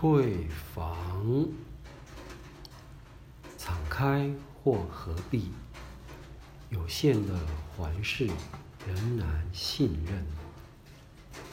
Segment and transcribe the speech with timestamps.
[0.00, 1.46] 退房，
[3.58, 5.50] 敞开或合闭，
[6.70, 7.38] 有限的
[7.76, 8.26] 环视
[8.88, 10.24] 仍然信任，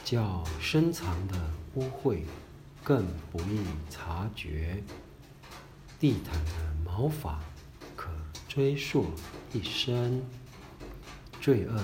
[0.05, 1.37] 较深藏的
[1.75, 2.21] 污秽
[2.85, 4.81] 更不易察觉。
[5.99, 7.41] 地毯的毛发
[7.97, 8.09] 可
[8.47, 9.07] 追溯
[9.51, 10.23] 一生，
[11.41, 11.77] 罪恶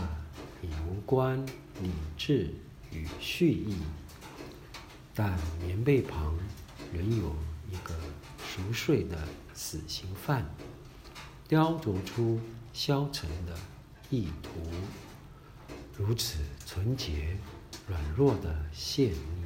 [0.61, 1.45] 已无关
[1.81, 2.55] 理智
[2.89, 3.75] 与蓄意。
[5.15, 6.35] 但棉被旁
[6.91, 7.35] 仍有
[7.69, 7.93] 一个
[8.43, 9.17] 熟睡的
[9.53, 10.43] 死刑犯，
[11.47, 12.39] 雕琢出
[12.73, 13.55] 消沉的
[14.09, 14.49] 意图。
[15.95, 17.37] 如此纯洁、
[17.87, 19.45] 软弱的线腻，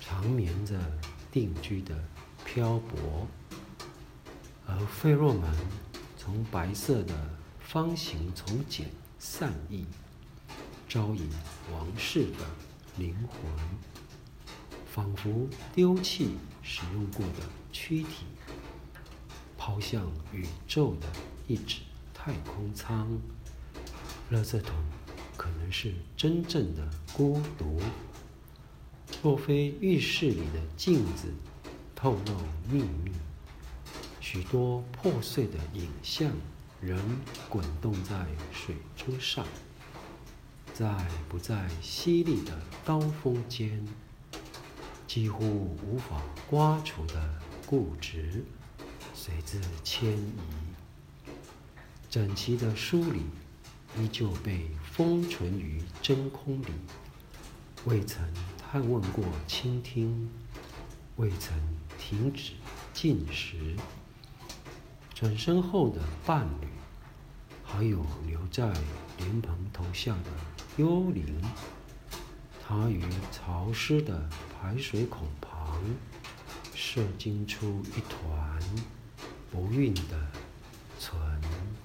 [0.00, 0.76] 长眠着
[1.30, 1.96] 定居的
[2.44, 3.28] 漂泊。
[4.66, 5.50] 而费洛蒙
[6.16, 7.14] 从白色的
[7.60, 8.90] 方形从茧
[9.20, 9.86] 散逸，
[10.88, 11.30] 招引
[11.72, 12.44] 王室的
[12.96, 13.38] 灵魂。
[14.98, 18.24] 仿佛丢弃使用过的躯体，
[19.56, 21.06] 抛向宇宙的
[21.46, 21.82] 一纸
[22.12, 23.08] 太空舱。
[24.32, 24.74] 垃圾桶
[25.36, 27.80] 可能是真正的孤独。
[29.22, 31.32] 若非浴室里的镜子
[31.94, 32.34] 透露
[32.68, 33.12] 秘密，
[34.20, 36.28] 许多破碎的影像
[36.80, 36.98] 仍
[37.48, 39.46] 滚动在水珠上，
[40.74, 43.86] 在不再犀利的刀锋间。
[45.08, 46.20] 几乎无法
[46.50, 47.14] 刮除的
[47.64, 48.44] 固执，
[49.14, 50.34] 随之迁移。
[52.10, 53.22] 整齐的梳理
[53.98, 56.66] 依旧被封存于真空里，
[57.86, 58.22] 未曾
[58.58, 60.30] 探问过倾听，
[61.16, 61.58] 未曾
[61.98, 62.52] 停止
[62.92, 63.76] 进食。
[65.14, 66.68] 转身后的伴侣，
[67.64, 68.70] 还有留在
[69.16, 70.30] 莲蓬头下的
[70.76, 71.42] 幽灵。
[72.62, 74.28] 他于潮湿的
[74.60, 75.80] 排水孔旁
[76.74, 78.60] 射精出一团
[79.52, 80.18] 不孕的
[80.98, 81.16] 存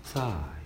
[0.03, 0.62] 在。